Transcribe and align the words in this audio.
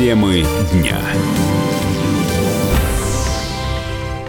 Темы 0.00 0.46
дня. 0.72 0.96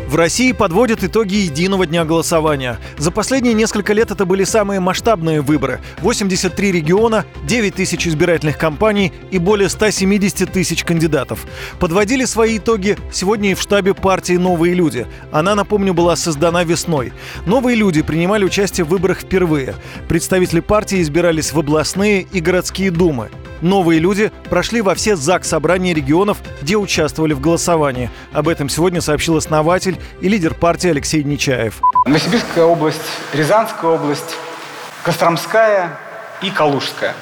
В 0.05 0.17
России 0.17 0.51
подводят 0.51 1.01
итоги 1.05 1.35
единого 1.35 1.85
дня 1.85 2.03
голосования. 2.03 2.77
За 2.97 3.09
последние 3.09 3.53
несколько 3.53 3.93
лет 3.93 4.11
это 4.11 4.25
были 4.25 4.43
самые 4.43 4.81
масштабные 4.81 5.39
выборы. 5.39 5.79
83 5.99 6.73
региона, 6.73 7.23
9 7.47 7.73
тысяч 7.73 8.05
избирательных 8.05 8.57
кампаний 8.57 9.13
и 9.31 9.37
более 9.37 9.69
170 9.69 10.51
тысяч 10.51 10.83
кандидатов. 10.83 11.45
Подводили 11.79 12.25
свои 12.25 12.57
итоги 12.57 12.97
сегодня 13.13 13.51
и 13.51 13.53
в 13.53 13.61
штабе 13.61 13.93
партии 13.93 14.33
«Новые 14.33 14.73
люди». 14.73 15.07
Она, 15.31 15.55
напомню, 15.55 15.93
была 15.93 16.17
создана 16.17 16.65
весной. 16.65 17.13
«Новые 17.45 17.77
люди» 17.77 18.01
принимали 18.01 18.43
участие 18.43 18.83
в 18.83 18.89
выборах 18.89 19.21
впервые. 19.21 19.75
Представители 20.09 20.59
партии 20.59 21.01
избирались 21.01 21.53
в 21.53 21.59
областные 21.59 22.27
и 22.29 22.41
городские 22.41 22.91
думы. 22.91 23.29
Новые 23.61 23.99
люди 23.99 24.31
прошли 24.49 24.81
во 24.81 24.95
все 24.95 25.15
ЗАГС 25.15 25.49
собрания 25.49 25.93
регионов, 25.93 26.39
где 26.61 26.75
участвовали 26.77 27.33
в 27.33 27.39
голосовании. 27.39 28.09
Об 28.33 28.47
этом 28.47 28.69
сегодня 28.69 29.01
сообщил 29.01 29.37
основатель 29.37 29.97
и 30.19 30.27
лидер 30.27 30.53
партии 30.53 30.89
Алексей 30.89 31.23
Нечаев. 31.23 31.79
Новосибирская 32.05 32.65
область, 32.65 33.01
Рязанская 33.33 33.91
область, 33.91 34.35
Костромская 35.03 35.99
и 36.41 36.49
Калужская. 36.49 37.13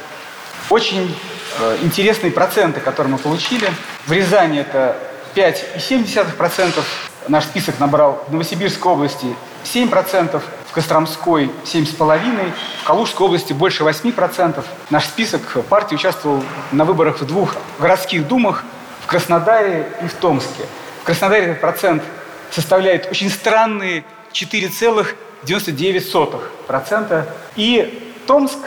Очень 0.70 1.14
э, 1.60 1.78
интересные 1.82 2.32
проценты, 2.32 2.80
которые 2.80 3.12
мы 3.12 3.20
получили. 3.20 3.70
В 4.06 4.12
Рязани 4.12 4.60
это 4.60 4.98
5,7%. 5.36 6.84
Наш 7.28 7.44
список 7.44 7.80
набрал 7.80 8.24
в 8.28 8.32
Новосибирской 8.32 8.92
области 8.92 9.28
7%, 9.66 10.42
в 10.70 10.72
Костромской 10.72 11.52
7,5%, 11.66 12.54
в 12.82 12.84
Калужской 12.86 13.26
области 13.26 13.52
больше 13.54 13.84
8%. 13.84 14.64
Наш 14.92 15.06
список 15.06 15.66
партии 15.66 15.96
участвовал 15.96 16.44
на 16.72 16.86
выборах 16.86 17.20
в 17.20 17.26
двух 17.26 17.56
городских 17.80 18.28
думах, 18.28 18.64
в 19.02 19.08
Краснодаре 19.08 19.92
и 20.04 20.08
в 20.08 20.14
Томске. 20.14 20.68
В 21.02 21.06
Краснодаре 21.06 21.48
этот 21.48 21.62
процент 21.62 22.04
составляет 22.52 23.10
очень 23.10 23.32
странные 23.32 24.04
4,99%. 24.32 27.26
И 27.56 28.14
Томск 28.28 28.60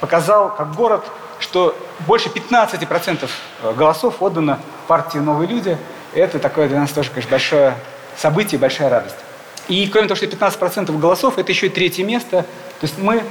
показал 0.00 0.54
как 0.54 0.74
город, 0.74 1.06
что 1.38 1.74
больше 2.00 2.28
15% 2.28 3.30
голосов 3.74 4.20
отдано 4.20 4.60
партии 4.88 5.16
«Новые 5.18 5.48
люди». 5.48 5.78
Это 6.12 6.38
такое 6.38 6.68
для 6.68 6.80
нас 6.80 6.92
тоже, 6.92 7.08
конечно, 7.10 7.30
большое 7.30 7.74
событие, 8.16 8.58
большая 8.58 8.90
радость. 8.90 9.16
И 9.68 9.86
кроме 9.88 10.08
того, 10.08 10.16
что 10.16 10.26
15% 10.26 10.98
голосов, 10.98 11.38
это 11.38 11.50
еще 11.50 11.66
и 11.66 11.70
третье 11.70 12.04
место. 12.04 12.42
То 12.80 12.84
есть 12.86 12.98
мы 12.98 13.22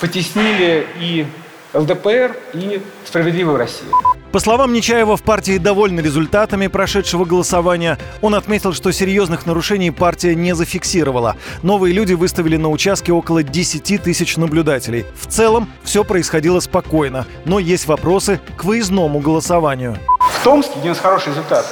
потеснили 0.00 0.86
и 1.00 1.26
ЛДПР, 1.74 2.36
и 2.54 2.80
«Справедливую 3.04 3.58
Россию». 3.58 3.92
По 4.32 4.40
словам 4.40 4.74
Нечаева, 4.74 5.16
в 5.16 5.22
партии 5.22 5.56
довольны 5.56 6.00
результатами 6.00 6.66
прошедшего 6.66 7.24
голосования. 7.24 7.98
Он 8.20 8.34
отметил, 8.34 8.74
что 8.74 8.92
серьезных 8.92 9.46
нарушений 9.46 9.90
партия 9.90 10.34
не 10.34 10.54
зафиксировала. 10.54 11.36
Новые 11.62 11.94
люди 11.94 12.12
выставили 12.12 12.58
на 12.58 12.68
участке 12.68 13.12
около 13.12 13.42
10 13.42 14.02
тысяч 14.02 14.36
наблюдателей. 14.36 15.06
В 15.18 15.26
целом 15.26 15.70
все 15.82 16.04
происходило 16.04 16.60
спокойно, 16.60 17.26
но 17.46 17.58
есть 17.58 17.86
вопросы 17.86 18.38
к 18.56 18.64
выездному 18.64 19.18
голосованию. 19.20 19.96
В 20.20 20.44
Томске, 20.44 20.78
где 20.78 20.88
у 20.88 20.92
нас 20.92 20.98
хороший 20.98 21.30
результат, 21.30 21.66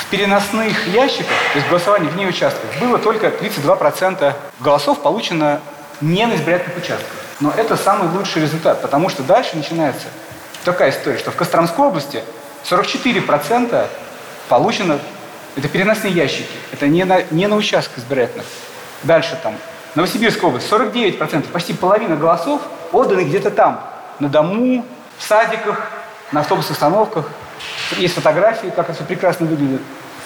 в 0.00 0.06
переносных 0.06 0.86
ящиках, 0.88 1.36
то 1.52 1.58
есть 1.58 1.68
голосование 1.68 2.10
вне 2.10 2.26
участков, 2.26 2.64
было 2.80 2.98
только 2.98 3.28
32% 3.28 4.34
голосов 4.60 5.02
получено 5.02 5.60
не 6.00 6.26
на 6.26 6.34
избирательных 6.34 6.78
участках. 6.78 7.08
Но 7.40 7.52
это 7.56 7.76
самый 7.76 8.08
лучший 8.08 8.42
результат, 8.42 8.80
потому 8.82 9.08
что 9.10 9.22
дальше 9.22 9.56
начинается 9.56 10.06
такая 10.64 10.90
история, 10.90 11.18
что 11.18 11.30
в 11.30 11.36
Костромской 11.36 11.86
области 11.86 12.22
44% 12.68 13.86
получено, 14.48 14.98
это 15.56 15.68
переносные 15.68 16.12
ящики, 16.12 16.48
это 16.72 16.86
не 16.86 17.04
на, 17.04 17.22
не 17.30 17.46
на 17.46 17.56
участках 17.56 17.98
избирательных. 17.98 18.46
Дальше 19.02 19.38
там, 19.42 19.54
Новосибирская 19.94 20.48
область, 20.48 20.70
49%, 20.70 21.48
почти 21.50 21.74
половина 21.74 22.16
голосов 22.16 22.62
отданы 22.92 23.22
где-то 23.22 23.50
там, 23.50 23.80
на 24.18 24.28
дому, 24.28 24.86
в 25.18 25.22
садиках, 25.22 25.90
на 26.32 26.40
автобусных 26.40 26.72
остановках. 26.72 27.26
Есть 27.98 28.14
фотографии, 28.14 28.68
как 28.74 28.86
это 28.88 28.94
все 28.94 29.04
прекрасно 29.04 29.46
выглядит. 29.46 29.80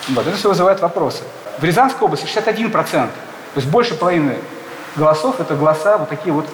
Вот, 0.09 0.27
это 0.27 0.37
все 0.37 0.49
вызывает 0.49 0.81
вопросы. 0.81 1.23
В 1.59 1.65
Рязанской 1.65 2.05
области 2.07 2.27
61%. 2.27 2.71
То 2.73 3.09
есть 3.55 3.69
больше 3.69 3.95
половины 3.95 4.37
голосов– 4.97 5.37
это 5.41 5.55
голоса 5.55 5.99
вот 5.99 6.09
такие 6.09 6.33
вот 6.33 6.47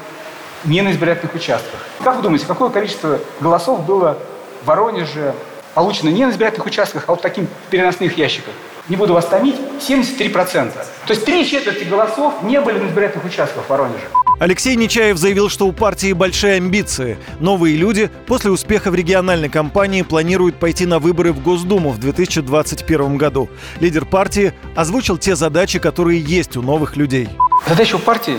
не 0.64 0.82
на 0.82 0.92
избирательных 0.92 1.34
участках. 1.34 1.80
Как 2.02 2.16
вы 2.16 2.22
думаете, 2.22 2.46
какое 2.46 2.70
количество 2.70 3.18
голосов 3.40 3.84
было 3.84 4.18
в 4.62 4.66
Воронеже 4.66 5.34
получено 5.74 6.10
не 6.10 6.26
на 6.26 6.30
избирательных 6.30 6.66
участках, 6.66 7.04
а 7.06 7.12
вот 7.12 7.22
таким 7.22 7.48
переносных 7.70 8.16
ящиках? 8.18 8.52
Не 8.88 8.96
буду 8.96 9.14
вас 9.14 9.26
томить, 9.26 9.56
73%. 9.80 10.72
То 10.72 11.12
есть 11.12 11.24
три 11.24 11.46
четверти 11.46 11.84
голосов 11.84 12.42
не 12.42 12.60
были 12.60 12.78
на 12.78 12.88
избирательных 12.88 13.24
участках 13.24 13.64
в 13.64 13.70
Воронеже. 13.70 14.08
Алексей 14.40 14.74
Нечаев 14.74 15.18
заявил, 15.18 15.50
что 15.50 15.66
у 15.66 15.72
партии 15.72 16.14
большие 16.14 16.54
амбиции. 16.54 17.18
Новые 17.40 17.76
люди 17.76 18.10
после 18.26 18.50
успеха 18.50 18.90
в 18.90 18.94
региональной 18.94 19.50
кампании 19.50 20.00
планируют 20.00 20.58
пойти 20.58 20.86
на 20.86 20.98
выборы 20.98 21.34
в 21.34 21.42
Госдуму 21.42 21.90
в 21.90 21.98
2021 21.98 23.18
году. 23.18 23.50
Лидер 23.80 24.06
партии 24.06 24.54
озвучил 24.74 25.18
те 25.18 25.36
задачи, 25.36 25.78
которые 25.78 26.22
есть 26.22 26.56
у 26.56 26.62
новых 26.62 26.96
людей. 26.96 27.28
Задача 27.68 27.96
у 27.96 27.98
партии 27.98 28.38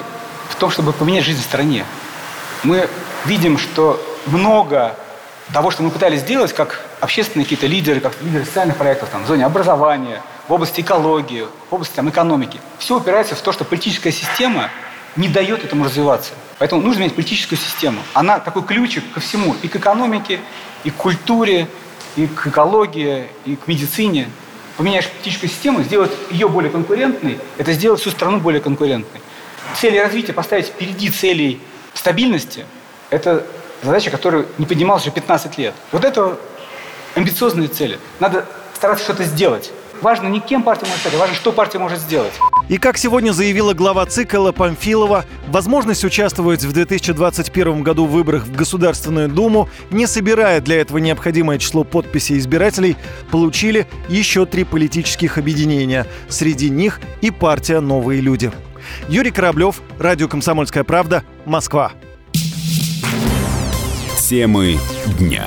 в 0.50 0.56
том, 0.56 0.72
чтобы 0.72 0.92
поменять 0.92 1.24
жизнь 1.24 1.40
в 1.40 1.44
стране. 1.44 1.86
Мы 2.64 2.90
видим, 3.28 3.60
что 3.60 4.02
много 4.26 4.96
того, 5.54 5.70
что 5.70 5.84
мы 5.84 5.92
пытались 5.92 6.22
сделать, 6.22 6.52
как 6.52 6.84
общественные 7.00 7.46
какие-то 7.46 7.68
лидеры, 7.68 8.00
как 8.00 8.14
лидеры 8.24 8.46
социальных 8.46 8.78
проектов 8.78 9.10
там, 9.10 9.24
в 9.24 9.28
зоне 9.28 9.46
образования, 9.46 10.24
в 10.48 10.52
области 10.52 10.82
экологии, 10.82 11.46
в 11.70 11.74
области 11.76 11.94
там, 11.94 12.10
экономики, 12.10 12.60
все 12.80 12.98
упирается 12.98 13.36
в 13.36 13.42
то, 13.42 13.52
что 13.52 13.66
политическая 13.66 14.12
система 14.12 14.72
не 15.16 15.28
дает 15.28 15.64
этому 15.64 15.86
развиваться. 15.86 16.34
Поэтому 16.58 16.82
нужно 16.82 17.02
менять 17.02 17.16
политическую 17.16 17.58
систему. 17.58 18.00
Она 18.14 18.40
такой 18.40 18.64
ключик 18.64 19.04
ко 19.14 19.20
всему, 19.20 19.56
и 19.62 19.68
к 19.68 19.76
экономике, 19.76 20.40
и 20.84 20.90
к 20.90 20.96
культуре, 20.96 21.68
и 22.16 22.28
к 22.28 22.48
экологии, 22.48 23.28
и 23.46 23.56
к 23.56 23.68
медицине. 23.68 24.30
Поменяешь 24.78 25.08
политическую 25.10 25.50
систему, 25.50 25.84
сделать 25.84 26.12
ее 26.30 26.48
более 26.48 26.72
конкурентной, 26.72 27.40
это 27.58 27.74
сделать 27.74 28.00
всю 28.00 28.10
страну 28.10 28.40
более 28.40 28.62
конкурентной. 28.62 29.22
Цели 29.76 29.98
развития 29.98 30.34
поставить 30.34 30.68
впереди 30.68 31.10
целей 31.10 31.62
стабильности– 31.94 32.66
это 33.10 33.46
задача, 33.84 34.10
которая 34.10 34.46
не 34.58 34.66
поднималась 34.66 35.04
уже 35.04 35.12
15 35.12 35.58
лет. 35.58 35.76
Вот 35.92 36.06
это 36.06 36.40
амбициозные 37.16 37.68
цели. 37.68 38.00
Надо 38.20 38.46
стараться 38.74 39.04
что-то 39.04 39.24
сделать. 39.24 39.72
Важно 40.02 40.28
не 40.28 40.40
кем 40.40 40.64
партия 40.64 40.86
может 40.86 41.02
стать, 41.02 41.14
а 41.14 41.18
важно, 41.18 41.36
что 41.36 41.52
партия 41.52 41.78
может 41.78 42.00
сделать. 42.00 42.34
И 42.70 42.78
как 42.78 42.98
сегодня 42.98 43.32
заявила 43.32 43.74
глава 43.74 44.06
ЦИК 44.06 44.36
Элла 44.36 44.52
Памфилова, 44.52 45.26
возможность 45.48 46.04
участвовать 46.04 46.64
в 46.64 46.74
2021 46.74 47.84
году 47.84 48.06
в 48.06 48.12
выборах 48.12 48.46
в 48.46 48.56
Государственную 48.56 49.30
Думу, 49.30 49.70
не 49.92 50.08
собирая 50.08 50.60
для 50.60 50.82
этого 50.82 50.98
необходимое 50.98 51.60
число 51.60 51.84
подписей 51.84 52.40
избирателей, 52.40 52.98
получили 53.30 53.88
еще 54.10 54.46
три 54.46 54.64
политических 54.64 55.38
объединения. 55.38 56.08
Среди 56.30 56.70
них 56.70 57.00
и 57.22 57.30
партия 57.30 57.80
«Новые 57.80 58.22
люди». 58.22 58.52
Юрий 59.08 59.32
Кораблев, 59.32 59.82
Радио 60.00 60.28
«Комсомольская 60.28 60.84
правда», 60.84 61.24
Москва. 61.46 61.92
Темы 64.18 64.80
дня. 65.20 65.46